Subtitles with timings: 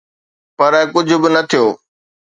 [0.57, 1.65] پر ڪجهه به نه ٿيو.